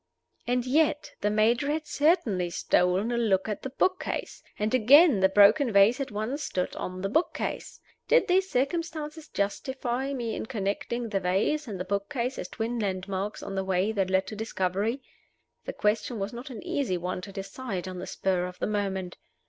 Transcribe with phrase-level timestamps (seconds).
[0.47, 4.41] And yet the Major had certainly stolen a look at the book case.
[4.57, 7.79] And again, the broken vase had once stood on the book case.
[8.07, 12.79] Did these circumstances justify me in connecting the vase and the book case as twin
[12.79, 15.03] landmarks on the way that led to discovery?
[15.65, 19.17] The question was not an easy one to decide on the spur of the moment.